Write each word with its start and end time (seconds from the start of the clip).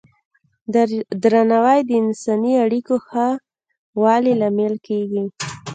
درناوی 1.23 1.79
د 1.87 1.91
انساني 2.03 2.53
اړیکو 2.65 2.95
ښه 3.07 3.27
والي 4.01 4.33
لامل 4.41 4.73
کېږي. 4.87 5.23